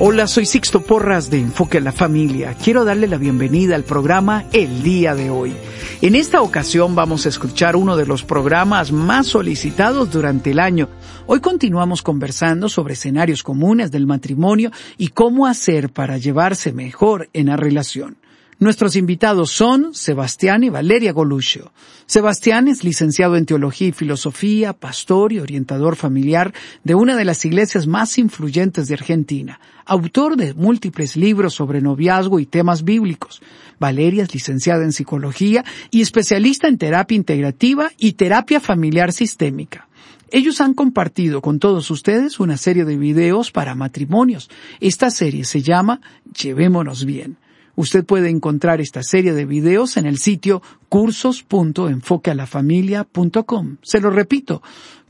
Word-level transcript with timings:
Hola, 0.00 0.26
soy 0.26 0.44
Sixto 0.44 0.80
Porras 0.80 1.30
de 1.30 1.38
Enfoque 1.38 1.78
a 1.78 1.80
la 1.80 1.92
Familia. 1.92 2.56
Quiero 2.62 2.84
darle 2.84 3.06
la 3.06 3.16
bienvenida 3.16 3.76
al 3.76 3.84
programa 3.84 4.44
El 4.52 4.82
día 4.82 5.14
de 5.14 5.30
hoy. 5.30 5.54
En 6.02 6.16
esta 6.16 6.42
ocasión 6.42 6.96
vamos 6.96 7.26
a 7.26 7.28
escuchar 7.28 7.76
uno 7.76 7.96
de 7.96 8.04
los 8.04 8.24
programas 8.24 8.90
más 8.90 9.28
solicitados 9.28 10.10
durante 10.10 10.50
el 10.50 10.58
año. 10.58 10.88
Hoy 11.26 11.38
continuamos 11.38 12.02
conversando 12.02 12.68
sobre 12.68 12.94
escenarios 12.94 13.44
comunes 13.44 13.92
del 13.92 14.08
matrimonio 14.08 14.72
y 14.98 15.08
cómo 15.08 15.46
hacer 15.46 15.90
para 15.90 16.18
llevarse 16.18 16.72
mejor 16.72 17.30
en 17.32 17.46
la 17.46 17.56
relación. 17.56 18.16
Nuestros 18.60 18.94
invitados 18.94 19.50
son 19.50 19.94
Sebastián 19.94 20.62
y 20.62 20.70
Valeria 20.70 21.12
Goluccio. 21.12 21.72
Sebastián 22.06 22.68
es 22.68 22.84
licenciado 22.84 23.36
en 23.36 23.46
Teología 23.46 23.88
y 23.88 23.92
Filosofía, 23.92 24.72
pastor 24.72 25.32
y 25.32 25.40
orientador 25.40 25.96
familiar 25.96 26.54
de 26.84 26.94
una 26.94 27.16
de 27.16 27.24
las 27.24 27.44
iglesias 27.44 27.88
más 27.88 28.16
influyentes 28.16 28.86
de 28.86 28.94
Argentina, 28.94 29.58
autor 29.84 30.36
de 30.36 30.54
múltiples 30.54 31.16
libros 31.16 31.54
sobre 31.54 31.80
noviazgo 31.80 32.38
y 32.38 32.46
temas 32.46 32.84
bíblicos. 32.84 33.42
Valeria 33.80 34.22
es 34.22 34.32
licenciada 34.32 34.84
en 34.84 34.92
Psicología 34.92 35.64
y 35.90 36.00
especialista 36.00 36.68
en 36.68 36.78
terapia 36.78 37.16
integrativa 37.16 37.90
y 37.98 38.12
terapia 38.12 38.60
familiar 38.60 39.12
sistémica. 39.12 39.88
Ellos 40.30 40.60
han 40.60 40.74
compartido 40.74 41.42
con 41.42 41.58
todos 41.58 41.90
ustedes 41.90 42.38
una 42.38 42.56
serie 42.56 42.84
de 42.84 42.96
videos 42.96 43.50
para 43.50 43.74
matrimonios. 43.74 44.48
Esta 44.80 45.10
serie 45.10 45.44
se 45.44 45.60
llama 45.60 46.00
Llevémonos 46.40 47.04
bien. 47.04 47.36
Usted 47.76 48.04
puede 48.04 48.30
encontrar 48.30 48.80
esta 48.80 49.02
serie 49.02 49.32
de 49.32 49.46
videos 49.46 49.96
en 49.96 50.06
el 50.06 50.18
sitio 50.18 50.62
cursos.enfoquealafamilia.com. 50.88 53.76
Se 53.82 54.00
lo 54.00 54.10
repito, 54.10 54.62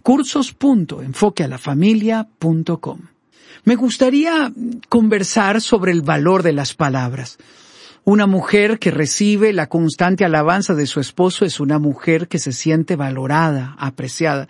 cursos.enfoquealafamilia.com. 0.03 3.01
Me 3.65 3.77
gustaría 3.77 4.53
conversar 4.89 5.61
sobre 5.61 5.93
el 5.93 6.03
valor 6.03 6.43
de 6.43 6.53
las 6.53 6.75
palabras. 6.75 7.39
Una 8.05 8.27
mujer 8.27 8.79
que 8.79 8.91
recibe 8.91 9.53
la 9.55 9.69
constante 9.69 10.27
alabanza 10.27 10.75
de 10.75 10.87
su 10.87 11.01
esposo 11.01 11.47
es 11.47 11.59
una 11.59 11.79
mujer 11.79 12.29
que 12.29 12.39
se 12.39 12.53
siente 12.53 12.97
valorada, 12.97 13.75
apreciada. 13.79 14.47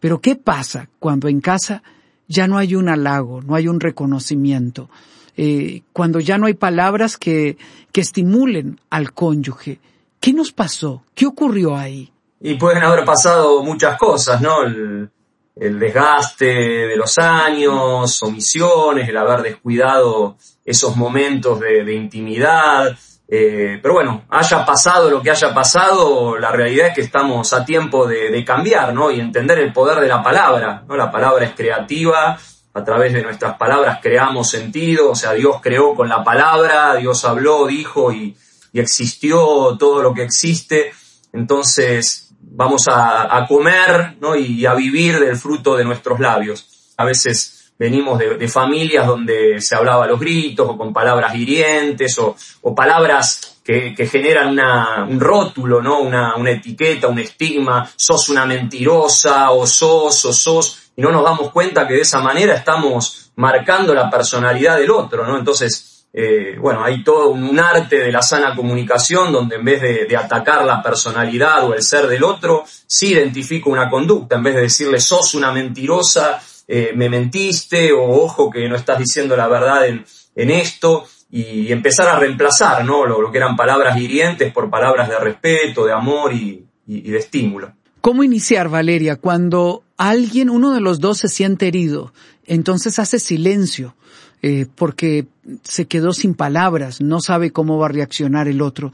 Pero 0.00 0.20
¿qué 0.20 0.34
pasa 0.34 0.88
cuando 0.98 1.28
en 1.28 1.40
casa 1.40 1.84
ya 2.26 2.48
no 2.48 2.58
hay 2.58 2.74
un 2.74 2.88
halago, 2.88 3.42
no 3.42 3.54
hay 3.54 3.68
un 3.68 3.78
reconocimiento? 3.78 4.90
Eh, 5.36 5.82
cuando 5.92 6.18
ya 6.18 6.38
no 6.38 6.46
hay 6.46 6.54
palabras 6.54 7.16
que, 7.16 7.56
estimulen 7.92 8.78
al 8.90 9.14
cónyuge. 9.14 9.80
¿Qué 10.20 10.34
nos 10.34 10.52
pasó? 10.52 11.02
¿Qué 11.14 11.24
ocurrió 11.24 11.74
ahí? 11.74 12.12
Y 12.42 12.56
pueden 12.56 12.82
haber 12.82 13.06
pasado 13.06 13.62
muchas 13.62 13.96
cosas, 13.96 14.38
¿no? 14.42 14.64
El, 14.64 15.10
desgaste 15.54 16.44
de 16.44 16.94
los 16.94 17.16
años, 17.16 18.22
omisiones, 18.22 19.08
el 19.08 19.16
haber 19.16 19.40
descuidado 19.40 20.36
esos 20.62 20.94
momentos 20.94 21.58
de, 21.58 21.94
intimidad. 21.94 22.94
Eh, 23.26 23.78
pero 23.80 23.94
bueno, 23.94 24.26
haya 24.28 24.66
pasado 24.66 25.08
lo 25.08 25.22
que 25.22 25.30
haya 25.30 25.54
pasado, 25.54 26.36
la 26.36 26.52
realidad 26.52 26.88
es 26.88 26.94
que 26.96 27.00
estamos 27.00 27.50
a 27.54 27.64
tiempo 27.64 28.06
de, 28.06 28.30
de 28.30 28.44
cambiar, 28.44 28.92
¿no? 28.92 29.10
Y 29.10 29.20
entender 29.20 29.58
el 29.58 29.72
poder 29.72 30.00
de 30.00 30.08
la 30.08 30.22
palabra, 30.22 30.84
¿no? 30.86 30.96
La 30.98 31.10
palabra 31.10 31.46
es 31.46 31.54
creativa, 31.54 32.38
a 32.76 32.84
través 32.84 33.14
de 33.14 33.22
nuestras 33.22 33.56
palabras 33.56 34.00
creamos 34.02 34.50
sentido, 34.50 35.12
o 35.12 35.14
sea, 35.14 35.32
Dios 35.32 35.60
creó 35.62 35.94
con 35.94 36.10
la 36.10 36.22
palabra, 36.22 36.94
Dios 36.96 37.24
habló, 37.24 37.66
dijo 37.66 38.12
y, 38.12 38.36
existió 38.74 39.78
todo 39.78 40.02
lo 40.02 40.12
que 40.12 40.22
existe. 40.22 40.92
Entonces 41.32 42.34
vamos 42.38 42.84
a, 42.90 43.46
comer 43.48 44.18
y 44.38 44.66
a 44.66 44.74
vivir 44.74 45.18
del 45.18 45.36
fruto 45.36 45.74
de 45.74 45.86
nuestros 45.86 46.20
labios. 46.20 46.92
A 46.98 47.06
veces 47.06 47.72
venimos 47.78 48.18
de, 48.18 48.46
familias 48.48 49.06
donde 49.06 49.58
se 49.62 49.74
hablaba 49.74 50.04
a 50.04 50.08
los 50.08 50.20
gritos 50.20 50.68
o 50.68 50.76
con 50.76 50.92
palabras 50.92 51.34
hirientes 51.34 52.18
o, 52.18 52.74
palabras 52.74 53.62
que, 53.64 53.94
generan 54.06 55.08
un 55.08 55.18
rótulo, 55.18 55.80
¿no? 55.80 56.00
Una, 56.00 56.36
una 56.36 56.50
etiqueta, 56.50 57.08
un 57.08 57.20
estigma, 57.20 57.90
sos 57.96 58.28
una 58.28 58.44
mentirosa 58.44 59.50
o 59.52 59.66
sos 59.66 60.22
o 60.26 60.32
sos 60.34 60.85
y 60.96 61.02
no 61.02 61.12
nos 61.12 61.22
damos 61.22 61.52
cuenta 61.52 61.86
que 61.86 61.94
de 61.94 62.00
esa 62.00 62.20
manera 62.20 62.54
estamos 62.54 63.30
marcando 63.36 63.94
la 63.94 64.10
personalidad 64.10 64.78
del 64.78 64.90
otro, 64.90 65.26
¿no? 65.26 65.38
Entonces, 65.38 66.06
eh, 66.12 66.56
bueno, 66.58 66.82
hay 66.82 67.04
todo 67.04 67.28
un 67.28 67.60
arte 67.60 67.98
de 67.98 68.10
la 68.10 68.22
sana 68.22 68.56
comunicación 68.56 69.30
donde 69.30 69.56
en 69.56 69.64
vez 69.64 69.82
de, 69.82 70.16
atacar 70.16 70.64
la 70.64 70.82
personalidad 70.82 71.68
o 71.68 71.74
el 71.74 71.82
ser 71.82 72.06
del 72.06 72.24
otro, 72.24 72.64
sí 72.86 73.12
identifico 73.12 73.68
una 73.68 73.90
conducta, 73.90 74.36
en 74.36 74.42
vez 74.42 74.54
de 74.54 74.62
decirle 74.62 74.98
sos 74.98 75.34
una 75.34 75.52
mentirosa, 75.52 76.40
eh, 76.66 76.92
me 76.96 77.10
mentiste 77.10 77.92
o 77.92 78.02
ojo 78.02 78.50
que 78.50 78.66
no 78.66 78.76
estás 78.76 78.98
diciendo 78.98 79.36
la 79.36 79.46
verdad 79.48 79.86
en, 79.86 80.04
esto 80.50 81.06
y 81.30 81.70
empezar 81.72 82.08
a 82.08 82.18
reemplazar 82.18 82.84
¿no? 82.84 83.04
lo, 83.04 83.30
que 83.30 83.38
eran 83.38 83.56
palabras 83.56 83.98
hirientes 83.98 84.52
por 84.52 84.70
palabras 84.70 85.08
de 85.08 85.18
respeto, 85.18 85.84
de 85.84 85.92
amor 85.92 86.32
y 86.32 86.66
de 86.86 87.18
estímulo. 87.18 87.72
¿Cómo 88.00 88.22
iniciar, 88.22 88.68
Valeria, 88.68 89.16
cuando 89.16 89.82
alguien, 89.96 90.50
uno 90.50 90.72
de 90.72 90.80
los 90.80 91.00
dos 91.00 91.18
se 91.18 91.28
siente 91.28 91.68
herido? 91.68 92.12
Entonces 92.44 92.98
hace 92.98 93.18
silencio, 93.18 93.94
eh, 94.42 94.66
porque 94.74 95.26
se 95.62 95.86
quedó 95.86 96.12
sin 96.12 96.34
palabras, 96.34 97.00
no 97.00 97.20
sabe 97.20 97.50
cómo 97.50 97.78
va 97.78 97.86
a 97.86 97.90
reaccionar 97.90 98.48
el 98.48 98.62
otro. 98.62 98.92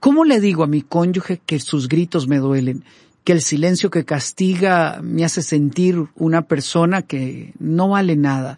¿Cómo 0.00 0.24
le 0.24 0.40
digo 0.40 0.62
a 0.62 0.68
mi 0.68 0.82
cónyuge 0.82 1.40
que 1.44 1.60
sus 1.60 1.88
gritos 1.88 2.28
me 2.28 2.38
duelen? 2.38 2.84
que 3.28 3.32
el 3.32 3.42
silencio 3.42 3.90
que 3.90 4.06
castiga 4.06 5.00
me 5.02 5.22
hace 5.22 5.42
sentir 5.42 6.02
una 6.14 6.46
persona 6.46 7.02
que 7.02 7.52
no 7.58 7.90
vale 7.90 8.16
nada. 8.16 8.56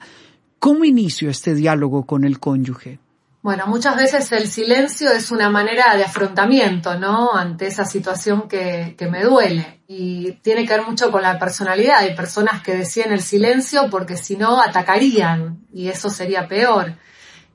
¿Cómo 0.61 0.85
inicio 0.85 1.29
este 1.29 1.57
diálogo 1.57 2.07
con 2.07 2.23
el 2.23 2.39
cónyuge? 2.39 3.01
Bueno, 3.43 3.67
muchas 3.67 3.97
veces 3.97 4.31
el 4.33 4.49
silencio 4.49 5.11
es 5.13 5.31
una 5.31 5.49
manera 5.49 5.97
de 5.97 6.05
afrontamiento, 6.05 6.99
¿no? 6.99 7.35
Ante 7.35 7.67
esa 7.67 7.87
situación 7.87 8.49
que, 8.49 8.95
que, 8.99 9.07
me 9.07 9.23
duele. 9.23 9.81
Y 9.89 10.33
tiene 10.43 10.67
que 10.67 10.75
ver 10.75 10.87
mucho 10.87 11.11
con 11.11 11.23
la 11.23 11.39
personalidad. 11.39 12.01
Hay 12.01 12.15
personas 12.15 12.63
que 12.63 12.77
deciden 12.77 13.13
el 13.13 13.23
silencio 13.23 13.89
porque 13.91 14.19
si 14.19 14.37
no 14.37 14.61
atacarían 14.61 15.67
y 15.73 15.89
eso 15.89 16.11
sería 16.11 16.49
peor. 16.49 16.97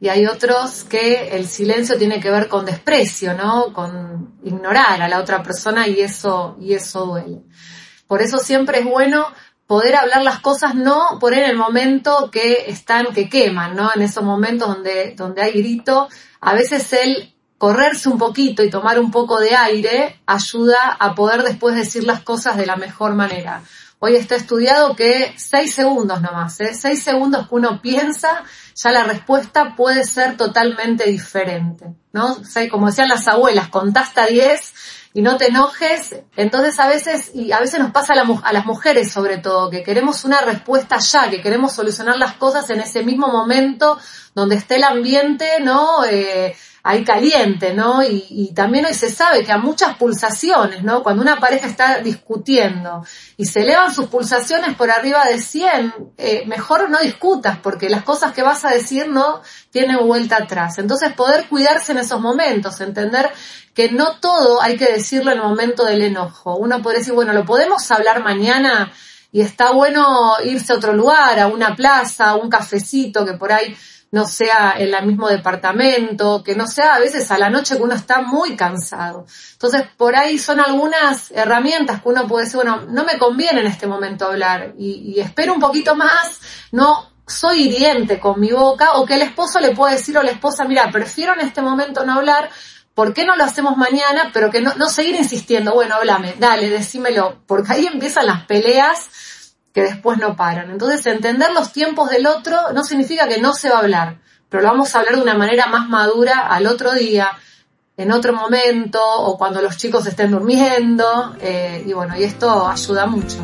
Y 0.01 0.09
hay 0.09 0.25
otros 0.25 0.83
que 0.85 1.29
el 1.37 1.47
silencio 1.47 1.97
tiene 1.97 2.19
que 2.19 2.31
ver 2.31 2.47
con 2.47 2.65
desprecio, 2.65 3.35
¿no? 3.35 3.71
Con 3.71 4.39
ignorar 4.43 5.03
a 5.03 5.07
la 5.07 5.19
otra 5.19 5.43
persona 5.43 5.87
y 5.87 6.01
eso, 6.01 6.57
y 6.59 6.73
eso 6.73 7.05
duele. 7.05 7.43
Por 8.07 8.23
eso 8.23 8.39
siempre 8.39 8.79
es 8.79 8.85
bueno 8.85 9.27
poder 9.67 9.95
hablar 9.95 10.21
las 10.21 10.39
cosas 10.39 10.75
no 10.75 11.17
por 11.19 11.33
en 11.33 11.45
el 11.45 11.57
momento 11.57 12.29
que 12.31 12.65
están, 12.67 13.07
que 13.13 13.29
queman, 13.29 13.75
¿no? 13.75 13.91
En 13.95 14.01
esos 14.01 14.23
momentos 14.23 14.67
donde, 14.67 15.13
donde 15.15 15.41
hay 15.41 15.53
grito, 15.53 16.07
a 16.39 16.53
veces 16.53 16.93
el 16.93 17.33
correrse 17.57 18.09
un 18.09 18.17
poquito 18.17 18.63
y 18.63 18.69
tomar 18.69 18.99
un 18.99 19.11
poco 19.11 19.39
de 19.39 19.55
aire 19.55 20.21
ayuda 20.25 20.95
a 20.99 21.15
poder 21.15 21.43
después 21.43 21.75
decir 21.75 22.03
las 22.03 22.21
cosas 22.21 22.57
de 22.57 22.65
la 22.65 22.75
mejor 22.75 23.15
manera. 23.15 23.63
Hoy 23.99 24.15
está 24.17 24.35
estudiado 24.35 24.95
que 24.95 25.33
seis 25.37 25.73
segundos 25.73 26.21
nomás, 26.21 26.59
¿eh? 26.59 26.75
seis 26.75 27.01
segundos 27.01 27.47
que 27.47 27.55
uno 27.55 27.81
piensa, 27.81 28.43
ya 28.75 28.91
la 28.91 29.05
respuesta 29.05 29.73
puede 29.75 30.03
ser 30.03 30.37
totalmente 30.37 31.05
diferente, 31.05 31.85
¿no? 32.11 32.37
como 32.69 32.87
decían 32.87 33.07
las 33.07 33.27
abuelas, 33.27 33.69
contaste 33.69 34.19
a 34.19 34.27
diez 34.27 34.73
y 35.15 35.21
no 35.21 35.37
te 35.37 35.47
enojes. 35.47 36.17
Entonces 36.35 36.77
a 36.77 36.87
veces, 36.87 37.31
y 37.33 37.53
a 37.53 37.59
veces 37.61 37.79
nos 37.79 37.91
pasa 37.91 38.13
a, 38.13 38.53
las 38.53 38.65
mujeres 38.65 39.11
sobre 39.13 39.37
todo, 39.37 39.69
que 39.69 39.81
queremos 39.81 40.25
una 40.25 40.41
respuesta 40.41 40.97
ya, 40.97 41.29
que 41.29 41.41
queremos 41.41 41.71
solucionar 41.71 42.17
las 42.17 42.33
cosas 42.33 42.69
en 42.69 42.81
ese 42.81 43.01
mismo 43.01 43.29
momento 43.29 43.97
donde 44.35 44.57
esté 44.57 44.75
el 44.75 44.83
ambiente, 44.83 45.61
¿no? 45.61 46.03
Eh, 46.03 46.53
ahí 46.87 47.03
caliente, 47.03 47.73
¿no? 47.73 48.03
Y, 48.03 48.51
también 48.53 48.85
hoy 48.85 48.93
se 48.93 49.09
sabe 49.09 49.43
que 49.43 49.51
a 49.51 49.57
muchas 49.57 49.97
pulsaciones, 49.97 50.83
¿no? 50.83 51.01
Cuando 51.01 51.23
una 51.23 51.39
pareja 51.39 51.65
está 51.65 51.97
discutiendo 51.97 53.03
y 53.37 53.47
se 53.47 53.61
elevan 53.61 53.91
sus 53.91 54.05
pulsaciones 54.05 54.75
por 54.75 54.91
arriba 54.91 55.25
de 55.25 55.39
100, 55.39 55.93
eh, 56.15 56.43
mejor 56.45 56.87
no 56.91 56.99
discutas 56.99 57.57
porque 57.57 57.89
las 57.89 58.03
cosas 58.03 58.33
que 58.33 58.43
vas 58.43 58.65
a 58.65 58.69
decir 58.69 59.07
no 59.07 59.41
tienen 59.71 59.97
vuelta 60.05 60.37
atrás. 60.37 60.77
Entonces 60.77 61.11
poder 61.13 61.47
cuidarse 61.49 61.91
en 61.91 61.97
esos 61.97 62.21
momentos, 62.21 62.79
entender 62.79 63.31
que 63.73 63.91
no 63.91 64.19
todo 64.19 64.61
hay 64.61 64.77
que 64.77 64.91
decirlo 64.91 65.31
en 65.31 65.39
el 65.39 65.43
momento 65.43 65.85
del 65.85 66.03
enojo. 66.03 66.55
Uno 66.55 66.83
puede 66.83 66.99
decir, 66.99 67.13
bueno, 67.13 67.33
lo 67.33 67.45
podemos 67.45 67.89
hablar 67.89 68.23
mañana 68.23 68.91
y 69.31 69.41
está 69.41 69.71
bueno 69.71 70.35
irse 70.43 70.71
a 70.71 70.75
otro 70.75 70.93
lugar, 70.93 71.39
a 71.39 71.47
una 71.47 71.75
plaza, 71.75 72.29
a 72.29 72.35
un 72.35 72.47
cafecito 72.47 73.25
que 73.25 73.33
por 73.33 73.51
ahí 73.51 73.75
no 74.11 74.25
sea 74.25 74.75
en 74.77 74.93
el 74.93 75.05
mismo 75.05 75.27
departamento, 75.27 76.43
que 76.43 76.55
no 76.55 76.67
sea 76.67 76.95
a 76.95 76.99
veces 76.99 77.29
a 77.31 77.37
la 77.37 77.49
noche 77.49 77.75
que 77.75 77.83
uno 77.83 77.95
está 77.95 78.21
muy 78.21 78.55
cansado. 78.55 79.25
Entonces, 79.53 79.83
por 79.97 80.15
ahí 80.15 80.37
son 80.37 80.59
algunas 80.59 81.31
herramientas 81.31 82.01
que 82.01 82.09
uno 82.09 82.27
puede 82.27 82.45
decir, 82.45 82.57
bueno, 82.57 82.81
no 82.87 83.03
me 83.03 83.17
conviene 83.17 83.61
en 83.61 83.67
este 83.67 83.87
momento 83.87 84.27
hablar 84.27 84.73
y, 84.77 85.19
espero 85.19 85.53
un 85.53 85.59
poquito 85.59 85.95
más, 85.95 86.39
no 86.71 87.11
soy 87.27 87.63
hiriente 87.63 88.19
con 88.19 88.39
mi 88.39 88.51
boca, 88.51 88.93
o 88.93 89.05
que 89.05 89.15
el 89.15 89.23
esposo 89.23 89.59
le 89.59 89.75
puede 89.75 89.95
decir 89.95 90.17
a 90.17 90.23
la 90.23 90.31
esposa, 90.31 90.63
mira, 90.65 90.89
prefiero 90.91 91.33
en 91.33 91.41
este 91.41 91.61
momento 91.61 92.05
no 92.05 92.13
hablar, 92.13 92.49
¿por 92.93 93.13
qué 93.13 93.25
no 93.25 93.35
lo 93.35 93.43
hacemos 93.43 93.75
mañana? 93.75 94.29
Pero 94.31 94.51
que 94.51 94.61
no, 94.61 94.75
no 94.75 94.87
seguir 94.89 95.15
insistiendo, 95.15 95.73
bueno, 95.73 95.95
háblame, 95.95 96.35
dale, 96.37 96.69
decímelo, 96.69 97.41
porque 97.47 97.73
ahí 97.73 97.87
empiezan 97.87 98.27
las 98.27 98.45
peleas 98.45 99.09
que 99.75 99.81
después 99.81 100.17
no 100.17 100.37
paran. 100.37 100.71
Entonces, 100.71 101.05
entender 101.05 101.51
los 101.51 101.73
tiempos 101.73 102.09
del 102.09 102.25
otro 102.25 102.57
no 102.73 102.85
significa 102.85 103.27
que 103.27 103.41
no 103.41 103.53
se 103.53 103.69
va 103.69 103.75
a 103.75 103.79
hablar, 103.79 104.15
pero 104.49 104.63
lo 104.63 104.69
vamos 104.69 104.95
a 104.95 104.99
hablar 104.99 105.17
de 105.17 105.21
una 105.21 105.35
manera 105.35 105.67
más 105.67 105.89
madura 105.89 106.47
al 106.47 106.65
otro 106.65 106.93
día, 106.93 107.27
en 107.97 108.13
otro 108.13 108.31
momento, 108.33 108.99
o 109.03 109.37
cuando 109.37 109.61
los 109.61 109.75
chicos 109.75 110.07
estén 110.07 110.31
durmiendo, 110.31 111.35
eh, 111.41 111.83
y 111.85 111.91
bueno, 111.91 112.17
y 112.17 112.23
esto 112.23 112.65
ayuda 112.65 113.05
mucho. 113.05 113.37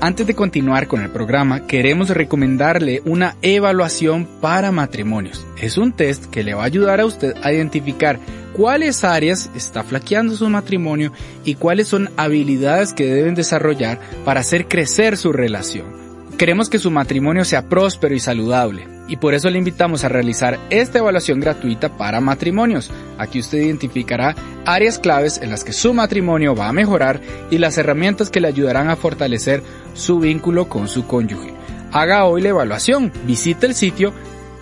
Antes 0.00 0.26
de 0.26 0.34
continuar 0.34 0.86
con 0.86 1.02
el 1.02 1.10
programa, 1.10 1.66
queremos 1.66 2.10
recomendarle 2.10 3.02
una 3.04 3.34
evaluación 3.42 4.24
para 4.40 4.70
matrimonios. 4.70 5.44
Es 5.60 5.76
un 5.76 5.92
test 5.92 6.26
que 6.26 6.44
le 6.44 6.54
va 6.54 6.62
a 6.62 6.66
ayudar 6.66 7.00
a 7.00 7.06
usted 7.06 7.34
a 7.42 7.52
identificar 7.52 8.20
cuáles 8.52 9.04
áreas 9.04 9.50
está 9.54 9.82
flaqueando 9.82 10.36
su 10.36 10.48
matrimonio 10.48 11.12
y 11.44 11.54
cuáles 11.54 11.88
son 11.88 12.10
habilidades 12.16 12.92
que 12.92 13.06
deben 13.06 13.34
desarrollar 13.34 14.00
para 14.24 14.40
hacer 14.40 14.68
crecer 14.68 15.16
su 15.16 15.32
relación. 15.32 16.00
Queremos 16.36 16.70
que 16.70 16.78
su 16.78 16.90
matrimonio 16.90 17.44
sea 17.44 17.68
próspero 17.68 18.14
y 18.14 18.20
saludable 18.20 18.88
y 19.08 19.16
por 19.16 19.34
eso 19.34 19.50
le 19.50 19.58
invitamos 19.58 20.04
a 20.04 20.08
realizar 20.08 20.58
esta 20.70 20.98
evaluación 20.98 21.40
gratuita 21.40 21.96
para 21.96 22.20
matrimonios. 22.20 22.90
Aquí 23.18 23.40
usted 23.40 23.58
identificará 23.58 24.34
áreas 24.64 24.98
claves 24.98 25.38
en 25.42 25.50
las 25.50 25.64
que 25.64 25.72
su 25.72 25.92
matrimonio 25.92 26.54
va 26.54 26.68
a 26.68 26.72
mejorar 26.72 27.20
y 27.50 27.58
las 27.58 27.76
herramientas 27.76 28.30
que 28.30 28.40
le 28.40 28.48
ayudarán 28.48 28.88
a 28.88 28.96
fortalecer 28.96 29.62
su 29.94 30.20
vínculo 30.20 30.68
con 30.68 30.88
su 30.88 31.06
cónyuge. 31.06 31.52
Haga 31.92 32.24
hoy 32.24 32.40
la 32.40 32.50
evaluación, 32.50 33.12
visite 33.26 33.66
el 33.66 33.74
sitio 33.74 34.12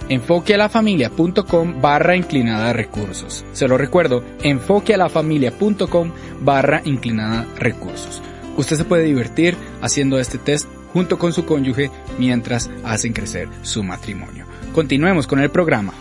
enfoquealafamilia.com 0.08 1.80
barra 1.80 2.16
inclinada 2.16 2.72
recursos. 2.72 3.44
Se 3.52 3.68
lo 3.68 3.78
recuerdo, 3.78 4.24
enfoquealafamilia.com 4.42 6.12
barra 6.40 6.82
inclinada 6.84 7.46
recursos. 7.56 8.22
Usted 8.56 8.76
se 8.76 8.84
puede 8.84 9.04
divertir 9.04 9.56
haciendo 9.80 10.18
este 10.18 10.38
test 10.38 10.68
junto 10.92 11.18
con 11.18 11.32
su 11.32 11.44
cónyuge 11.44 11.90
mientras 12.18 12.70
hacen 12.84 13.12
crecer 13.12 13.48
su 13.62 13.82
matrimonio. 13.82 14.46
Continuemos 14.74 15.26
con 15.26 15.40
el 15.40 15.50
programa. 15.50 15.92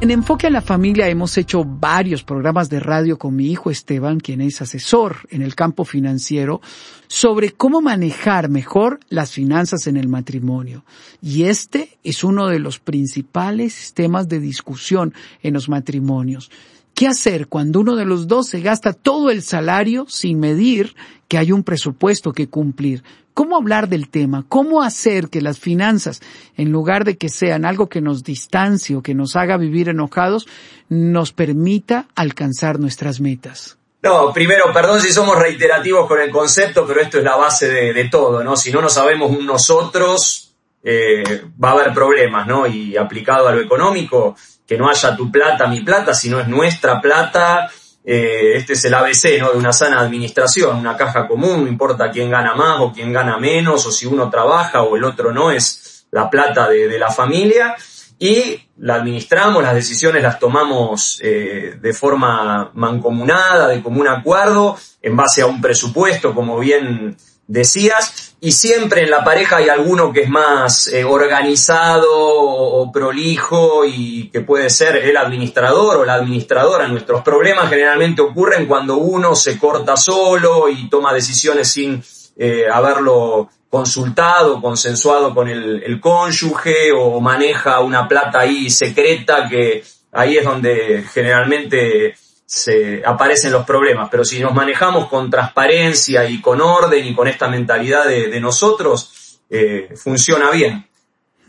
En 0.00 0.10
Enfoque 0.10 0.48
a 0.48 0.50
la 0.50 0.60
Familia 0.60 1.08
hemos 1.08 1.38
hecho 1.38 1.64
varios 1.64 2.24
programas 2.24 2.68
de 2.68 2.78
radio 2.80 3.16
con 3.16 3.34
mi 3.34 3.46
hijo 3.46 3.70
Esteban, 3.70 4.20
quien 4.20 4.40
es 4.42 4.60
asesor 4.60 5.16
en 5.30 5.40
el 5.40 5.54
campo 5.54 5.84
financiero, 5.84 6.60
sobre 7.06 7.52
cómo 7.52 7.80
manejar 7.80 8.50
mejor 8.50 9.00
las 9.08 9.32
finanzas 9.32 9.86
en 9.86 9.96
el 9.96 10.08
matrimonio. 10.08 10.84
Y 11.22 11.44
este 11.44 11.96
es 12.02 12.22
uno 12.22 12.48
de 12.48 12.58
los 12.58 12.80
principales 12.80 13.94
temas 13.94 14.28
de 14.28 14.40
discusión 14.40 15.14
en 15.42 15.54
los 15.54 15.68
matrimonios. 15.68 16.50
¿Qué 16.94 17.08
hacer 17.08 17.48
cuando 17.48 17.80
uno 17.80 17.96
de 17.96 18.04
los 18.04 18.28
dos 18.28 18.46
se 18.46 18.60
gasta 18.60 18.92
todo 18.92 19.30
el 19.30 19.42
salario 19.42 20.06
sin 20.08 20.38
medir 20.38 20.94
que 21.26 21.38
hay 21.38 21.50
un 21.50 21.64
presupuesto 21.64 22.32
que 22.32 22.48
cumplir? 22.48 23.02
¿Cómo 23.34 23.56
hablar 23.56 23.88
del 23.88 24.08
tema? 24.08 24.44
¿Cómo 24.48 24.80
hacer 24.80 25.28
que 25.28 25.40
las 25.40 25.58
finanzas, 25.58 26.22
en 26.56 26.70
lugar 26.70 27.04
de 27.04 27.16
que 27.16 27.28
sean 27.28 27.64
algo 27.64 27.88
que 27.88 28.00
nos 28.00 28.22
distancie 28.22 28.94
o 28.94 29.02
que 29.02 29.12
nos 29.12 29.34
haga 29.34 29.56
vivir 29.56 29.88
enojados, 29.88 30.46
nos 30.88 31.32
permita 31.32 32.06
alcanzar 32.14 32.78
nuestras 32.78 33.20
metas? 33.20 33.76
No, 34.00 34.32
primero, 34.32 34.72
perdón 34.72 35.00
si 35.00 35.12
somos 35.12 35.36
reiterativos 35.36 36.06
con 36.06 36.20
el 36.20 36.30
concepto, 36.30 36.86
pero 36.86 37.00
esto 37.00 37.18
es 37.18 37.24
la 37.24 37.34
base 37.34 37.68
de, 37.68 38.04
todo, 38.08 38.44
¿no? 38.44 38.54
Si 38.54 38.70
no 38.70 38.80
nos 38.80 38.92
sabemos 38.92 39.36
nosotros, 39.40 40.53
eh, 40.86 41.46
va 41.62 41.70
a 41.70 41.72
haber 41.72 41.94
problemas, 41.94 42.46
¿no? 42.46 42.66
Y 42.66 42.94
aplicado 42.96 43.48
a 43.48 43.52
lo 43.52 43.60
económico, 43.60 44.36
que 44.66 44.76
no 44.76 44.88
haya 44.88 45.16
tu 45.16 45.32
plata, 45.32 45.66
mi 45.66 45.80
plata, 45.80 46.14
sino 46.14 46.38
es 46.40 46.46
nuestra 46.46 47.00
plata. 47.00 47.70
Eh, 48.04 48.56
este 48.56 48.74
es 48.74 48.84
el 48.84 48.92
ABC 48.92 49.40
¿no? 49.40 49.52
de 49.52 49.58
una 49.58 49.72
sana 49.72 50.00
administración, 50.00 50.76
una 50.76 50.94
caja 50.94 51.26
común, 51.26 51.64
no 51.64 51.70
importa 51.70 52.10
quién 52.10 52.30
gana 52.30 52.54
más 52.54 52.80
o 52.80 52.92
quién 52.92 53.14
gana 53.14 53.38
menos, 53.38 53.86
o 53.86 53.90
si 53.90 54.04
uno 54.04 54.28
trabaja 54.28 54.82
o 54.82 54.94
el 54.94 55.04
otro 55.04 55.32
no, 55.32 55.50
es 55.50 56.06
la 56.10 56.28
plata 56.28 56.68
de, 56.68 56.98
la 56.98 57.10
familia 57.10 57.74
y 58.18 58.60
la 58.76 58.96
administramos, 58.96 59.62
las 59.62 59.74
decisiones 59.74 60.22
las 60.22 60.38
tomamos 60.38 61.18
eh, 61.22 61.78
de 61.80 61.92
forma 61.94 62.70
mancomunada, 62.74 63.68
de 63.68 63.82
común 63.82 64.06
acuerdo, 64.06 64.76
en 65.00 65.16
base 65.16 65.40
a 65.40 65.46
un 65.46 65.62
presupuesto, 65.62 66.34
como 66.34 66.58
bien 66.58 67.16
decías, 67.46 68.36
y 68.40 68.52
siempre 68.52 69.02
en 69.02 69.10
la 69.10 69.24
pareja 69.24 69.56
hay 69.56 69.68
alguno 69.68 70.12
que 70.12 70.22
es 70.22 70.28
más 70.28 70.88
eh, 70.88 71.04
organizado 71.04 72.10
o, 72.12 72.92
prolijo 72.92 73.84
y 73.86 74.28
que 74.28 74.40
puede 74.40 74.68
ser 74.68 74.96
el 74.96 75.16
administrador 75.16 75.96
o 75.96 76.04
la 76.04 76.14
administradora. 76.14 76.86
Nuestros 76.86 77.22
problemas 77.22 77.70
generalmente 77.70 78.20
ocurren 78.20 78.66
cuando 78.66 78.98
uno 78.98 79.34
se 79.34 79.58
corta 79.58 79.96
solo 79.96 80.68
y 80.68 80.90
toma 80.90 81.14
decisiones 81.14 81.68
sin 81.68 82.04
eh, 82.36 82.66
haberlo 82.70 83.48
consultado, 83.70 84.60
consensuado 84.60 85.34
con 85.34 85.48
el, 85.48 85.82
el 85.82 85.98
cónyuge 85.98 86.92
o 86.92 87.20
maneja 87.20 87.80
una 87.80 88.06
plata 88.06 88.40
ahí 88.40 88.68
secreta 88.68 89.48
que 89.48 89.82
ahí 90.12 90.36
es 90.36 90.44
donde 90.44 91.04
generalmente 91.12 92.14
se 92.54 93.02
aparecen 93.04 93.50
los 93.50 93.66
problemas, 93.66 94.08
pero 94.08 94.24
si 94.24 94.38
nos 94.38 94.54
manejamos 94.54 95.08
con 95.08 95.28
transparencia 95.28 96.24
y 96.24 96.40
con 96.40 96.60
orden 96.60 97.04
y 97.04 97.12
con 97.12 97.26
esta 97.26 97.48
mentalidad 97.48 98.06
de, 98.06 98.40
nosotros, 98.40 99.40
eh, 99.50 99.92
funciona 99.96 100.52
bien. 100.52 100.86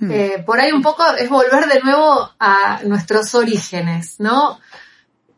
Eh, 0.10 0.42
por 0.44 0.60
ahí 0.60 0.72
un 0.72 0.82
poco 0.82 1.06
es 1.16 1.30
volver 1.30 1.68
de 1.68 1.80
nuevo 1.82 2.32
a 2.40 2.80
nuestros 2.86 3.36
orígenes, 3.36 4.16
¿no? 4.18 4.60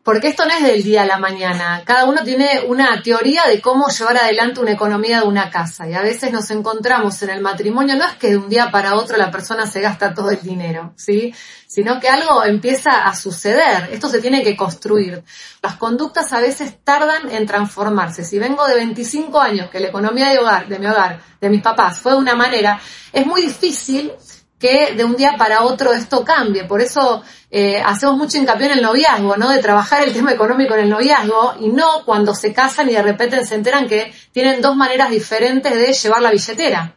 Porque 0.08 0.28
esto 0.28 0.46
no 0.46 0.54
es 0.54 0.62
del 0.62 0.82
día 0.82 1.02
a 1.02 1.04
la 1.04 1.18
mañana. 1.18 1.82
Cada 1.84 2.06
uno 2.06 2.24
tiene 2.24 2.62
una 2.66 3.02
teoría 3.02 3.42
de 3.46 3.60
cómo 3.60 3.88
llevar 3.88 4.16
adelante 4.16 4.58
una 4.58 4.72
economía 4.72 5.20
de 5.20 5.26
una 5.26 5.50
casa. 5.50 5.86
Y 5.86 5.92
a 5.92 6.00
veces 6.00 6.32
nos 6.32 6.50
encontramos 6.50 7.20
en 7.20 7.28
el 7.28 7.42
matrimonio, 7.42 7.94
no 7.94 8.06
es 8.06 8.14
que 8.14 8.30
de 8.30 8.38
un 8.38 8.48
día 8.48 8.70
para 8.70 8.94
otro 8.94 9.18
la 9.18 9.30
persona 9.30 9.66
se 9.66 9.82
gasta 9.82 10.14
todo 10.14 10.30
el 10.30 10.40
dinero, 10.40 10.94
¿sí? 10.96 11.34
Sino 11.66 12.00
que 12.00 12.08
algo 12.08 12.42
empieza 12.42 13.04
a 13.04 13.14
suceder. 13.14 13.90
Esto 13.92 14.08
se 14.08 14.22
tiene 14.22 14.42
que 14.42 14.56
construir. 14.56 15.22
Las 15.60 15.74
conductas 15.74 16.32
a 16.32 16.40
veces 16.40 16.82
tardan 16.82 17.30
en 17.30 17.44
transformarse. 17.44 18.24
Si 18.24 18.38
vengo 18.38 18.66
de 18.66 18.76
25 18.76 19.38
años 19.38 19.68
que 19.68 19.78
la 19.78 19.88
economía 19.88 20.30
de 20.30 20.38
hogar, 20.38 20.68
de 20.68 20.78
mi 20.78 20.86
hogar, 20.86 21.20
de 21.38 21.50
mis 21.50 21.60
papás 21.60 21.98
fue 21.98 22.12
de 22.12 22.18
una 22.18 22.34
manera, 22.34 22.80
es 23.12 23.26
muy 23.26 23.42
difícil 23.42 24.10
que 24.58 24.94
de 24.94 25.04
un 25.04 25.16
día 25.16 25.36
para 25.38 25.62
otro 25.62 25.92
esto 25.92 26.24
cambie. 26.24 26.64
Por 26.64 26.80
eso 26.80 27.22
eh, 27.50 27.80
hacemos 27.84 28.16
mucho 28.16 28.38
hincapié 28.38 28.66
en 28.66 28.72
el 28.72 28.82
noviazgo, 28.82 29.36
¿no? 29.36 29.50
De 29.50 29.58
trabajar 29.58 30.02
el 30.02 30.12
tema 30.12 30.32
económico 30.32 30.74
en 30.74 30.80
el 30.80 30.90
noviazgo 30.90 31.54
y 31.60 31.68
no 31.68 32.04
cuando 32.04 32.34
se 32.34 32.52
casan 32.52 32.88
y 32.88 32.92
de 32.92 33.02
repente 33.02 33.44
se 33.44 33.54
enteran 33.54 33.88
que 33.88 34.12
tienen 34.32 34.60
dos 34.60 34.76
maneras 34.76 35.10
diferentes 35.10 35.72
de 35.72 35.92
llevar 35.92 36.22
la 36.22 36.30
billetera. 36.30 36.94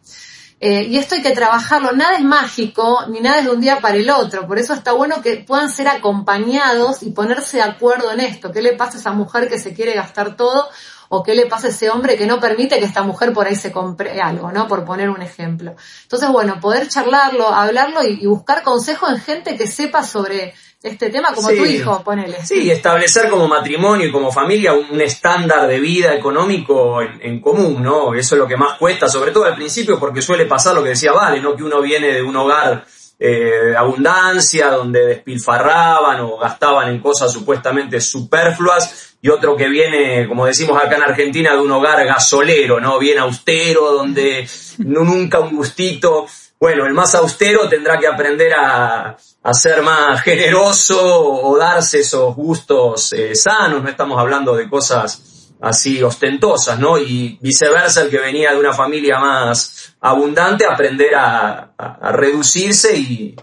Eh, 0.63 0.83
y 0.83 0.97
esto 0.99 1.15
hay 1.15 1.23
que 1.23 1.31
trabajarlo. 1.31 1.91
Nada 1.91 2.17
es 2.17 2.23
mágico 2.23 3.05
ni 3.09 3.19
nada 3.19 3.39
es 3.39 3.45
de 3.45 3.51
un 3.51 3.61
día 3.61 3.79
para 3.79 3.95
el 3.95 4.09
otro. 4.09 4.47
Por 4.47 4.59
eso 4.59 4.73
está 4.73 4.91
bueno 4.91 5.21
que 5.21 5.37
puedan 5.37 5.71
ser 5.71 5.87
acompañados 5.87 7.01
y 7.01 7.09
ponerse 7.09 7.57
de 7.57 7.63
acuerdo 7.63 8.11
en 8.11 8.19
esto. 8.19 8.51
¿Qué 8.51 8.61
le 8.61 8.73
pasa 8.73 8.97
a 8.97 8.99
esa 8.99 9.11
mujer 9.11 9.49
que 9.49 9.57
se 9.57 9.73
quiere 9.73 9.93
gastar 9.93 10.35
todo? 10.35 10.69
O 11.13 11.23
qué 11.23 11.35
le 11.35 11.45
pasa 11.45 11.67
a 11.67 11.69
ese 11.71 11.89
hombre 11.89 12.15
que 12.15 12.25
no 12.25 12.39
permite 12.39 12.79
que 12.79 12.85
esta 12.85 13.03
mujer 13.03 13.33
por 13.33 13.45
ahí 13.45 13.55
se 13.55 13.69
compre 13.69 14.21
algo, 14.21 14.49
¿no? 14.53 14.65
Por 14.69 14.85
poner 14.85 15.09
un 15.09 15.21
ejemplo. 15.21 15.75
Entonces, 16.03 16.29
bueno, 16.29 16.57
poder 16.61 16.87
charlarlo, 16.87 17.49
hablarlo 17.49 18.01
y, 18.01 18.25
buscar 18.25 18.63
consejo 18.63 19.09
en 19.09 19.19
gente 19.19 19.57
que 19.57 19.67
sepa 19.67 20.05
sobre 20.05 20.53
este 20.81 21.09
tema 21.09 21.33
como 21.33 21.49
tu 21.49 21.65
hijo, 21.65 22.01
ponele. 22.01 22.37
Sí, 22.45 22.71
establecer 22.71 23.29
como 23.29 23.49
matrimonio 23.49 24.07
y 24.07 24.11
como 24.11 24.31
familia 24.31 24.73
un, 24.73 25.01
estándar 25.01 25.67
de 25.67 25.81
vida 25.81 26.15
económico 26.15 27.01
en, 27.01 27.41
común, 27.41 27.83
¿no? 27.83 28.15
Eso 28.15 28.35
es 28.35 28.39
lo 28.39 28.47
que 28.47 28.55
más 28.55 28.77
cuesta, 28.77 29.09
sobre 29.09 29.31
todo 29.31 29.43
al 29.43 29.55
principio, 29.55 29.99
porque 29.99 30.21
suele 30.21 30.45
pasar 30.45 30.73
lo 30.75 30.81
que 30.81 30.89
decía 30.89 31.11
Vale, 31.11 31.41
¿no? 31.41 31.57
Que 31.57 31.63
uno 31.63 31.81
viene 31.81 32.13
de 32.13 32.21
un 32.23 32.37
hogar 32.37 32.85
eh, 33.23 33.75
abundancia, 33.77 34.71
donde 34.71 35.05
despilfarraban 35.05 36.21
o 36.21 36.37
gastaban 36.37 36.89
en 36.89 36.99
cosas 36.99 37.31
supuestamente 37.31 38.01
superfluas, 38.01 39.15
y 39.21 39.29
otro 39.29 39.55
que 39.55 39.69
viene, 39.69 40.27
como 40.27 40.47
decimos 40.47 40.81
acá 40.83 40.95
en 40.95 41.03
Argentina, 41.03 41.53
de 41.53 41.59
un 41.59 41.71
hogar 41.71 42.03
gasolero, 42.03 42.79
¿no? 42.79 42.97
Bien 42.97 43.19
austero, 43.19 43.91
donde 43.91 44.49
nunca 44.79 45.39
un 45.39 45.55
gustito. 45.55 46.25
Bueno, 46.59 46.87
el 46.87 46.93
más 46.93 47.13
austero 47.13 47.69
tendrá 47.69 47.99
que 47.99 48.07
aprender 48.07 48.53
a, 48.55 49.15
a 49.43 49.53
ser 49.53 49.83
más 49.83 50.21
generoso 50.23 50.99
o, 50.99 51.55
darse 51.57 51.99
esos 51.99 52.35
gustos 52.35 53.13
eh, 53.13 53.35
sanos, 53.35 53.83
no 53.83 53.89
estamos 53.89 54.19
hablando 54.19 54.55
de 54.55 54.67
cosas 54.67 55.30
así 55.61 56.01
ostentosas, 56.01 56.79
¿no? 56.79 56.97
Y 56.97 57.37
viceversa, 57.41 58.01
el 58.01 58.09
que 58.09 58.19
venía 58.19 58.51
de 58.51 58.59
una 58.59 58.73
familia 58.73 59.19
más 59.19 59.95
abundante, 60.01 60.65
aprender 60.65 61.15
a, 61.15 61.73
a 61.77 62.11
reducirse 62.11 62.97
y, 62.97 63.35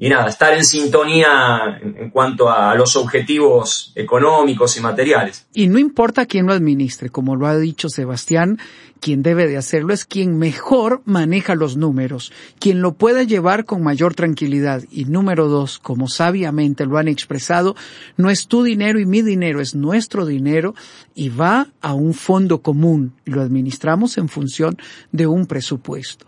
y 0.00 0.08
nada, 0.08 0.28
estar 0.28 0.54
en 0.54 0.64
sintonía 0.64 1.80
en, 1.82 2.10
cuanto 2.10 2.48
a 2.48 2.72
los 2.76 2.94
objetivos 2.94 3.92
económicos 3.96 4.76
y 4.76 4.80
materiales. 4.80 5.46
Y 5.52 5.66
no 5.66 5.80
importa 5.80 6.24
quién 6.26 6.46
lo 6.46 6.52
administre, 6.52 7.10
como 7.10 7.34
lo 7.34 7.48
ha 7.48 7.58
dicho 7.58 7.88
Sebastián, 7.88 8.58
quien 9.00 9.22
debe 9.22 9.46
de 9.46 9.56
hacerlo 9.56 9.92
es 9.92 10.04
quien 10.04 10.38
mejor 10.38 11.02
maneja 11.04 11.54
los 11.54 11.76
números, 11.76 12.32
quien 12.58 12.80
lo 12.82 12.94
pueda 12.94 13.22
llevar 13.22 13.64
con 13.64 13.82
mayor 13.82 14.14
tranquilidad. 14.14 14.82
Y 14.90 15.04
número 15.04 15.48
dos, 15.48 15.78
como 15.78 16.08
sabiamente 16.08 16.86
lo 16.86 16.98
han 16.98 17.08
expresado, 17.08 17.76
no 18.16 18.30
es 18.30 18.46
tu 18.46 18.62
dinero 18.62 19.00
y 19.00 19.06
mi 19.06 19.22
dinero, 19.22 19.60
es 19.60 19.74
nuestro 19.74 20.26
dinero 20.26 20.74
y 21.14 21.28
va 21.28 21.68
a 21.80 21.94
un 21.94 22.14
fondo 22.14 22.62
común. 22.62 23.14
Lo 23.24 23.42
administramos 23.42 24.18
en 24.18 24.28
función 24.28 24.76
de 25.12 25.26
un 25.26 25.46
presupuesto. 25.46 26.26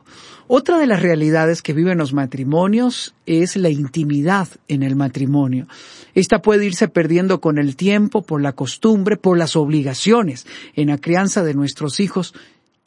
Otra 0.53 0.79
de 0.79 0.89
las 0.89 1.01
realidades 1.01 1.63
que 1.63 1.73
viven 1.73 1.99
los 1.99 2.13
matrimonios 2.13 3.15
es 3.25 3.57
la 3.57 3.69
intimidad 3.69 4.49
en 4.67 4.83
el 4.83 4.97
matrimonio. 4.97 5.69
Esta 6.13 6.43
puede 6.43 6.67
irse 6.67 6.89
perdiendo 6.89 7.41
con 7.41 7.57
el 7.57 7.77
tiempo, 7.77 8.23
por 8.23 8.43
la 8.43 8.53
costumbre, 8.53 9.17
por 9.17 9.39
las 9.39 9.55
obligaciones 9.55 10.49
en 10.75 10.89
la 10.89 10.99
crianza 10.99 11.45
de 11.45 11.55
nuestros 11.55 12.01
hijos. 12.01 12.35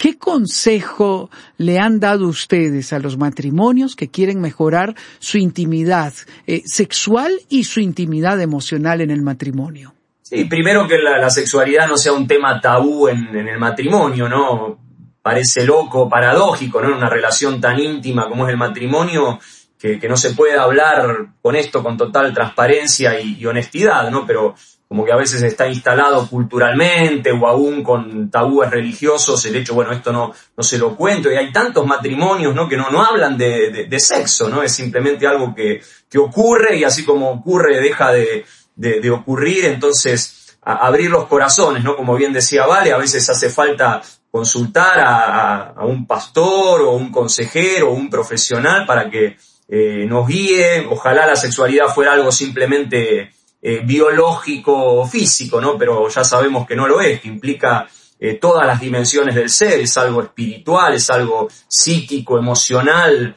¿Qué 0.04 0.18
consejo 0.18 1.30
le 1.58 1.80
han 1.80 2.02
dado 2.02 2.28
ustedes 2.28 2.92
a 2.92 3.00
los 3.00 3.18
matrimonios 3.18 3.96
que 3.96 4.12
quieren 4.12 4.42
mejorar 4.42 4.96
su 5.20 5.38
intimidad 5.38 6.12
eh, 6.46 6.62
sexual 6.66 7.32
y 7.48 7.64
su 7.64 7.80
intimidad 7.80 8.42
emocional 8.42 9.00
en 9.00 9.12
el 9.12 9.22
matrimonio? 9.22 9.94
Sí, 10.22 10.44
primero 10.44 10.90
que 10.90 10.98
la, 10.98 11.30
sexualidad 11.30 11.88
no 11.88 11.96
sea 11.96 12.12
un 12.12 12.28
tema 12.28 12.60
tabú 12.60 13.08
en, 13.08 13.34
el 13.34 13.58
matrimonio, 13.58 14.28
¿no? 14.28 14.78
parece 15.22 15.66
loco, 15.66 16.10
paradójico, 16.10 16.82
¿no? 16.82 16.90
En 16.90 16.96
una 16.96 17.10
relación 17.10 17.62
tan 17.62 17.80
íntima 17.80 18.28
como 18.28 18.46
es 18.46 18.52
el 18.52 18.58
matrimonio, 18.58 19.40
que, 19.80 20.08
no 20.10 20.18
se 20.18 20.34
puede 20.34 20.58
hablar 20.58 21.28
con 21.42 21.56
esto 21.56 21.82
con 21.82 21.96
total 21.96 22.34
transparencia 22.34 23.22
y, 23.22 23.46
honestidad, 23.46 24.12
¿no? 24.12 24.26
Pero 24.26 24.56
como 24.94 25.06
que 25.06 25.12
a 25.12 25.16
veces 25.16 25.42
está 25.42 25.68
instalado 25.68 26.28
culturalmente 26.30 27.32
o 27.32 27.48
aún 27.48 27.84
con 27.84 28.30
tabúes 28.30 28.70
religiosos 28.70 29.44
el 29.46 29.56
hecho, 29.56 29.74
bueno, 29.74 29.92
esto 29.92 30.14
no, 30.14 30.32
no 30.56 30.64
se 30.64 30.78
lo 30.78 30.96
cuento. 30.96 31.32
Y 31.32 31.36
hay 31.36 31.52
tantos 31.52 31.84
matrimonios, 31.88 32.54
¿no? 32.54 32.70
Que 32.70 32.78
no, 32.78 32.92
no 32.92 33.04
hablan 33.04 33.36
de, 33.36 33.88
de, 33.90 34.00
sexo, 34.00 34.50
¿no? 34.50 34.62
Es 34.62 34.72
simplemente 34.72 35.26
algo 35.26 35.56
que, 35.56 35.82
que 36.08 36.20
ocurre 36.20 36.78
y 36.78 36.84
así 36.84 37.04
como 37.04 37.32
ocurre 37.32 37.82
deja 37.82 38.12
de, 38.12 38.46
de 38.76 39.10
ocurrir. 39.10 39.66
Entonces, 39.66 40.60
abrir 40.62 41.10
los 41.10 41.26
corazones, 41.26 41.84
¿no? 41.84 41.96
Como 41.96 42.16
bien 42.16 42.32
decía 42.32 42.68
Vale, 42.68 42.94
a 42.94 42.98
veces 42.98 43.28
hace 43.28 43.50
falta 43.50 44.00
consultar 44.30 45.00
a, 45.00 45.74
un 45.86 46.06
pastor 46.06 46.82
o 46.82 46.92
un 46.92 47.12
consejero 47.12 47.90
o 47.90 47.94
un 47.94 48.12
profesional 48.12 48.86
para 48.86 49.10
que 49.10 49.38
eh, 49.68 50.06
nos 50.08 50.28
guíe. 50.28 50.86
Ojalá 50.88 51.26
la 51.26 51.36
sexualidad 51.36 51.88
fuera 51.88 52.14
algo 52.14 52.32
simplemente 52.32 53.32
eh, 53.66 53.80
biológico 53.84 54.74
o 54.76 55.08
físico, 55.08 55.62
¿no? 55.62 55.78
Pero 55.78 56.10
ya 56.10 56.24
sabemos 56.26 56.68
que 56.68 56.76
no 56.76 56.86
lo 56.86 57.00
es, 57.00 57.22
que 57.22 57.30
implica 57.30 57.88
eh, 58.20 58.34
todas 58.34 58.68
las 58.68 58.82
dimensiones 58.82 59.34
del 59.34 59.50
ser, 59.50 59.80
es 59.80 59.98
algo 59.98 60.22
espiritual, 60.22 60.94
es 60.96 61.10
algo 61.10 61.48
psíquico, 61.68 62.38
emocional, 62.38 63.36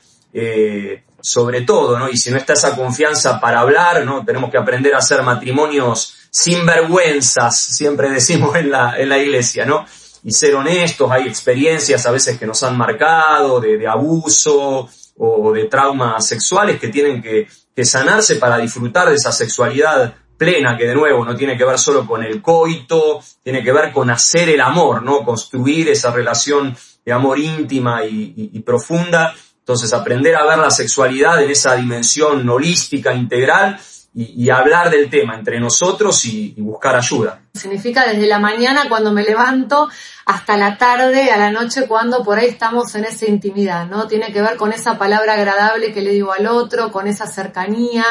sobre 1.21 1.63
todo, 1.63 1.99
¿no? 1.99 2.11
Y 2.11 2.17
si 2.19 2.31
no 2.31 2.37
está 2.37 2.55
esa 2.55 2.77
confianza 2.77 3.41
para 3.41 3.61
hablar, 3.61 4.05
¿no? 4.05 4.25
Tenemos 4.25 4.51
que 4.51 4.59
aprender 4.59 4.95
a 4.95 4.99
hacer 4.99 5.23
matrimonios 5.23 6.15
sin 6.31 6.67
vergüenzas, 6.67 7.59
siempre 7.59 8.11
decimos 8.11 8.55
en 8.57 8.71
la, 8.71 8.99
en 8.99 9.09
la 9.09 9.19
iglesia, 9.19 9.65
¿no? 9.65 9.87
y 10.27 10.33
ser 10.33 10.57
honestos, 10.57 11.09
hay 11.13 11.29
experiencias 11.29 12.05
a 12.05 12.11
veces 12.11 12.37
que 12.37 12.47
nos 12.47 12.61
han 12.65 12.77
marcado 12.77 13.61
de, 13.61 13.87
abuso 13.87 14.89
o 15.17 15.53
de 15.53 15.67
traumas 15.67 16.27
sexuales 16.27 16.81
que 16.81 16.89
tienen 16.89 17.23
que, 17.23 17.47
sanarse 17.85 18.37
para 18.37 18.59
disfrutar 18.59 19.09
de 19.09 19.17
esa 19.17 19.33
sexualidad 19.33 20.15
plena, 20.37 20.77
que 20.77 20.87
de 20.87 20.95
nuevo 20.95 21.25
no 21.25 21.35
tiene 21.35 21.57
que 21.57 21.65
ver 21.65 21.79
solo 21.79 22.07
con 22.07 22.23
el 22.23 22.43
coito, 22.43 23.21
tiene 23.43 23.63
que 23.63 23.73
ver 23.73 23.93
con 23.93 24.11
hacer 24.11 24.49
el 24.49 24.61
amor, 24.61 25.03
¿no? 25.03 25.25
Construir 25.25 25.89
esa 25.89 26.11
relación 26.11 26.77
de 27.05 27.13
amor 27.13 27.39
íntima 27.39 28.05
y, 28.05 28.61
profunda. 28.61 29.35
Entonces, 29.59 29.93
aprender 29.93 30.37
a 30.37 30.45
ver 30.45 30.59
la 30.59 30.71
sexualidad 30.71 31.43
en 31.43 31.51
esa 31.51 31.75
dimensión 31.75 32.49
holística, 32.49 33.15
integral, 33.15 33.81
y, 34.19 34.49
hablar 34.49 34.89
del 34.89 35.11
tema 35.11 35.35
entre 35.35 35.61
nosotros 35.61 36.25
y, 36.25 36.55
buscar 36.57 36.97
ayuda. 36.97 37.43
Significa 37.53 38.07
desde 38.07 38.27
la 38.27 38.39
mañana 38.39 38.89
cuando 38.89 39.13
me 39.13 39.23
levanto 39.23 39.91
hasta 40.25 40.57
la 40.57 40.79
tarde, 40.79 41.31
a 41.31 41.37
la 41.37 41.51
noche 41.51 41.87
cuando 41.87 42.25
por 42.25 42.39
ahí 42.39 42.47
estamos 42.47 42.95
en 42.95 43.05
esa 43.05 43.27
intimidad, 43.27 43.87
¿no? 43.87 44.09
Tiene 44.09 44.33
que 44.33 44.41
ver 44.41 44.57
con 44.57 44.73
esa 44.73 44.97
palabra 44.97 45.35
agradable 45.35 45.93
que 45.93 46.01
le 46.01 46.13
digo 46.13 46.33
al 46.33 46.47
otro, 46.47 46.91
con 46.91 47.07
esa 47.07 47.27
cercanía, 47.27 48.05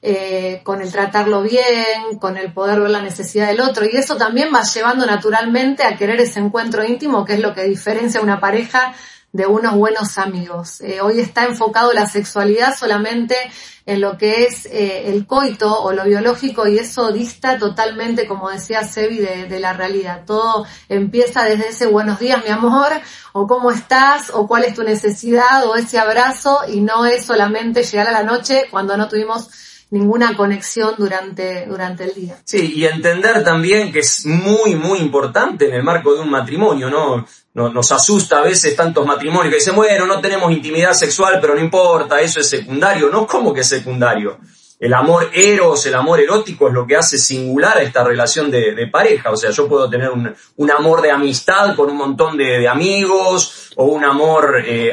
eh, 0.00 0.60
con 0.62 0.80
el 0.80 0.92
tratarlo 0.92 1.42
bien, 1.42 2.20
con 2.20 2.36
el 2.36 2.52
poder 2.52 2.78
ver 2.78 2.90
la 2.90 3.02
necesidad 3.02 3.48
del 3.48 3.60
otro. 3.60 3.84
Y 3.84 3.96
eso 3.96 4.16
también 4.16 4.50
va 4.54 4.62
llevando 4.62 5.06
naturalmente 5.06 5.82
a 5.82 5.96
querer 5.96 6.20
ese 6.20 6.38
encuentro 6.38 6.84
íntimo, 6.84 7.24
que 7.24 7.34
es 7.34 7.40
lo 7.40 7.52
que 7.52 7.64
diferencia 7.64 8.20
una 8.20 8.38
pareja 8.38 8.94
de 9.32 9.46
unos 9.46 9.74
buenos 9.74 10.16
amigos. 10.18 10.80
Eh, 10.80 11.00
hoy 11.00 11.20
está 11.20 11.44
enfocado 11.44 11.92
la 11.92 12.06
sexualidad 12.06 12.74
solamente 12.76 13.36
en 13.84 14.00
lo 14.00 14.16
que 14.18 14.44
es 14.44 14.66
eh, 14.66 15.10
el 15.10 15.26
coito 15.26 15.82
o 15.82 15.92
lo 15.92 16.04
biológico 16.04 16.66
y 16.66 16.78
eso 16.78 17.12
dista 17.12 17.58
totalmente, 17.58 18.26
como 18.26 18.50
decía 18.50 18.84
Sebi, 18.84 19.18
de, 19.18 19.60
la 19.60 19.72
realidad. 19.72 20.24
Todo 20.26 20.66
empieza 20.88 21.44
desde 21.44 21.68
ese 21.68 21.86
buenos 21.86 22.18
días, 22.18 22.42
mi 22.44 22.50
amor, 22.50 22.92
o 23.32 23.46
cómo 23.46 23.70
estás, 23.70 24.30
o 24.32 24.46
cuál 24.46 24.64
es 24.64 24.74
tu 24.74 24.82
necesidad, 24.82 25.66
o 25.66 25.74
ese 25.74 25.98
abrazo, 25.98 26.60
y 26.68 26.80
no 26.80 27.06
es 27.06 27.24
solamente 27.24 27.82
llegar 27.82 28.08
a 28.08 28.12
la 28.12 28.22
noche 28.22 28.66
cuando 28.70 28.96
no 28.96 29.08
tuvimos 29.08 29.48
ninguna 29.90 30.36
conexión 30.36 30.94
durante, 30.98 31.66
durante 31.66 32.04
el 32.04 32.14
día. 32.14 32.38
Sí, 32.44 32.74
y 32.76 32.84
entender 32.84 33.42
también 33.42 33.92
que 33.92 34.00
es 34.00 34.26
muy, 34.26 34.74
muy 34.74 34.98
importante 34.98 35.68
en 35.68 35.74
el 35.74 35.82
marco 35.82 36.14
de 36.14 36.20
un 36.20 36.30
matrimonio, 36.30 36.90
¿no? 36.90 37.26
Nos, 37.54 37.90
asusta 37.90 38.38
a 38.38 38.42
veces 38.42 38.76
tantos 38.76 39.04
matrimonios 39.04 39.50
que 39.50 39.58
dicen, 39.58 39.74
bueno, 39.74 40.06
no 40.06 40.20
tenemos 40.20 40.52
intimidad 40.52 40.92
sexual, 40.92 41.38
pero 41.40 41.54
no 41.54 41.60
importa, 41.60 42.20
eso 42.20 42.38
es 42.38 42.48
secundario. 42.48 43.10
No, 43.10 43.26
¿cómo 43.26 43.52
que 43.52 43.62
es 43.62 43.68
secundario? 43.68 44.38
el 44.80 44.94
amor 44.94 45.30
eros, 45.34 45.84
el 45.86 45.94
amor 45.94 46.20
erótico 46.20 46.68
es 46.68 46.74
lo 46.74 46.86
que 46.86 46.96
hace 46.96 47.18
singular 47.18 47.78
a 47.78 47.82
esta 47.82 48.04
relación 48.04 48.50
de, 48.50 48.86
pareja. 48.86 49.30
O 49.30 49.36
sea, 49.36 49.50
yo 49.50 49.68
puedo 49.68 49.90
tener 49.90 50.10
un, 50.10 50.70
amor 50.70 51.02
de 51.02 51.10
amistad 51.10 51.74
con 51.74 51.90
un 51.90 51.96
montón 51.96 52.36
de, 52.36 52.68
amigos 52.68 53.72
o 53.76 53.86
un 53.86 54.04
amor 54.04 54.62
eh, 54.64 54.92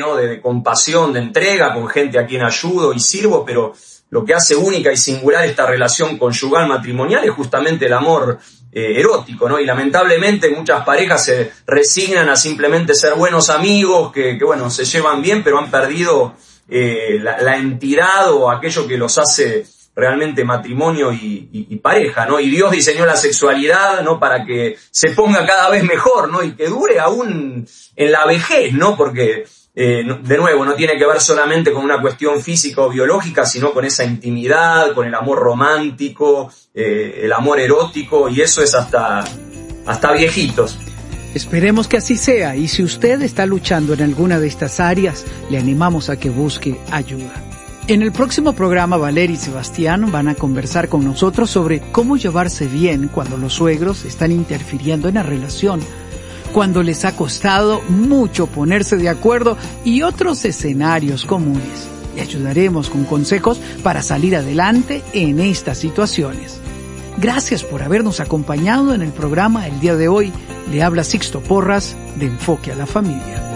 ¿no? 0.00 0.16
De, 0.16 0.40
compasión, 0.40 1.12
de 1.12 1.20
entrega 1.20 1.72
con 1.72 1.86
gente 1.88 2.18
a 2.18 2.26
quien 2.26 2.42
ayudo 2.42 2.92
y 2.92 3.00
sirvo, 3.00 3.44
pero 3.44 3.74
lo 4.10 4.24
que 4.24 4.34
hace 4.34 4.54
única 4.54 4.92
y 4.92 4.96
singular 4.96 5.44
esta 5.44 5.66
relación 5.66 6.18
conyugal 6.18 6.68
matrimonial 6.68 7.24
es 7.24 7.30
justamente 7.30 7.86
el 7.86 7.92
amor 7.92 8.38
eh, 8.72 9.00
erótico, 9.00 9.48
¿no? 9.48 9.58
Y 9.58 9.64
lamentablemente 9.64 10.50
muchas 10.50 10.84
parejas 10.84 11.24
se 11.24 11.50
resignan 11.66 12.28
a 12.28 12.36
simplemente 12.36 12.94
ser 12.94 13.14
buenos 13.14 13.50
amigos, 13.50 14.12
que, 14.12 14.38
que 14.38 14.44
bueno, 14.44 14.70
se 14.70 14.84
llevan 14.84 15.22
bien, 15.22 15.42
pero 15.42 15.58
han 15.58 15.70
perdido 15.70 16.34
eh, 16.68 17.20
la, 17.22 17.56
entidad 17.56 18.32
o 18.32 18.50
aquello 18.50 18.88
que 18.88 18.96
los 18.96 19.16
hace 19.18 19.64
realmente 19.94 20.44
matrimonio 20.44 21.12
y, 21.12 21.80
pareja, 21.80 22.26
¿no? 22.26 22.40
Y 22.40 22.50
Dios 22.50 22.72
diseñó 22.72 23.06
la 23.06 23.16
sexualidad, 23.16 24.02
¿no? 24.02 24.18
Para 24.18 24.44
que 24.44 24.76
se 24.90 25.10
ponga 25.10 25.46
cada 25.46 25.70
vez 25.70 25.84
mejor, 25.84 26.28
¿no? 26.30 26.42
Y 26.42 26.52
que 26.52 26.66
dure 26.66 26.98
aún 26.98 27.66
en 27.94 28.12
la 28.12 28.26
vejez, 28.26 28.72
¿no? 28.72 28.96
Porque, 28.96 29.46
eh, 29.78 30.02
de 30.22 30.38
nuevo, 30.38 30.64
no 30.64 30.72
tiene 30.74 30.96
que 30.96 31.06
ver 31.06 31.20
solamente 31.20 31.70
con 31.70 31.84
una 31.84 32.00
cuestión 32.00 32.40
física 32.40 32.80
o 32.80 32.88
biológica, 32.88 33.44
sino 33.44 33.74
con 33.74 33.84
esa 33.84 34.04
intimidad, 34.04 34.94
con 34.94 35.06
el 35.06 35.14
amor 35.14 35.38
romántico, 35.38 36.50
eh, 36.72 37.20
el 37.24 37.32
amor 37.34 37.60
erótico, 37.60 38.30
y 38.30 38.40
eso 38.40 38.62
es 38.62 38.74
hasta, 38.74 39.22
hasta 39.84 40.12
viejitos. 40.12 40.78
Esperemos 41.34 41.88
que 41.88 41.98
así 41.98 42.16
sea 42.16 42.56
y 42.56 42.68
si 42.68 42.82
usted 42.82 43.20
está 43.20 43.44
luchando 43.44 43.92
en 43.92 44.00
alguna 44.00 44.40
de 44.40 44.46
estas 44.46 44.80
áreas, 44.80 45.26
le 45.50 45.58
animamos 45.58 46.08
a 46.08 46.18
que 46.18 46.30
busque 46.30 46.80
ayuda. 46.90 47.34
En 47.86 48.00
el 48.00 48.12
próximo 48.12 48.54
programa, 48.54 48.96
Valeria 48.96 49.34
y 49.34 49.38
Sebastián 49.38 50.10
van 50.10 50.28
a 50.28 50.34
conversar 50.34 50.88
con 50.88 51.04
nosotros 51.04 51.50
sobre 51.50 51.82
cómo 51.92 52.16
llevarse 52.16 52.66
bien 52.66 53.08
cuando 53.08 53.36
los 53.36 53.52
suegros 53.52 54.06
están 54.06 54.32
interfiriendo 54.32 55.08
en 55.08 55.16
la 55.16 55.22
relación, 55.22 55.80
cuando 56.52 56.82
les 56.82 57.04
ha 57.04 57.16
costado 57.16 57.82
mucho 57.88 58.46
ponerse 58.46 58.96
de 58.96 59.08
acuerdo 59.08 59.56
y 59.84 60.02
otros 60.02 60.44
escenarios 60.44 61.24
comunes. 61.24 61.88
Le 62.14 62.22
ayudaremos 62.22 62.88
con 62.88 63.04
consejos 63.04 63.60
para 63.82 64.02
salir 64.02 64.36
adelante 64.36 65.02
en 65.12 65.40
estas 65.40 65.78
situaciones. 65.78 66.58
Gracias 67.18 67.62
por 67.62 67.82
habernos 67.82 68.20
acompañado 68.20 68.94
en 68.94 69.02
el 69.02 69.10
programa 69.10 69.66
el 69.66 69.80
día 69.80 69.96
de 69.96 70.08
hoy. 70.08 70.32
Le 70.70 70.82
habla 70.82 71.04
Sixto 71.04 71.40
Porras 71.40 71.96
de 72.16 72.26
Enfoque 72.26 72.72
a 72.72 72.76
la 72.76 72.86
Familia. 72.86 73.55